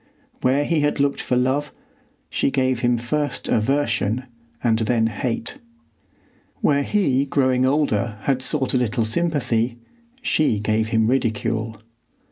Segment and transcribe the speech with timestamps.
[0.41, 1.71] Where he had looked for love,
[2.27, 4.23] she gave him first aversion
[4.63, 5.59] and then hate.
[6.59, 9.77] Where he growing older had sought a little sympathy,
[10.23, 11.79] she gave him ridicule.